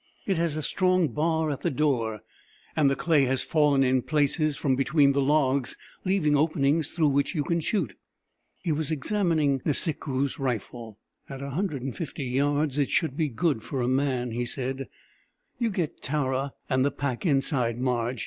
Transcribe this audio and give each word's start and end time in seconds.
"It 0.25 0.35
has 0.37 0.57
a 0.57 0.63
strong 0.63 1.09
bar 1.09 1.51
at 1.51 1.61
the 1.61 1.69
door, 1.69 2.21
and 2.75 2.89
the 2.89 2.95
clay 2.95 3.25
has 3.25 3.43
fallen 3.43 3.83
in 3.83 4.01
places 4.01 4.57
from 4.57 4.75
between 4.75 5.11
the 5.11 5.21
logs 5.21 5.75
leaving 6.05 6.35
openings 6.35 6.87
through 6.87 7.09
which 7.09 7.35
you 7.35 7.43
can 7.43 7.59
shoot!" 7.59 7.95
He 8.63 8.71
was 8.71 8.91
examining 8.91 9.59
Nisikoos' 9.63 10.39
rifle. 10.39 10.97
"At 11.29 11.41
150 11.41 12.23
yards 12.23 12.79
it 12.79 12.89
should 12.89 13.15
be 13.15 13.29
good 13.29 13.61
for 13.61 13.79
a 13.79 13.87
man," 13.87 14.31
he 14.31 14.43
said. 14.43 14.87
"You 15.59 15.69
get 15.69 16.01
Tara 16.01 16.53
and 16.67 16.83
the 16.83 16.89
pack 16.89 17.23
inside, 17.23 17.77
Marge. 17.79 18.19